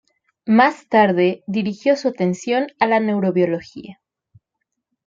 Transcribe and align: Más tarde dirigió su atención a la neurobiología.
Más 0.47 0.87
tarde 0.89 1.43
dirigió 1.45 1.95
su 1.95 2.07
atención 2.07 2.65
a 2.79 2.87
la 2.87 2.99
neurobiología. 2.99 4.01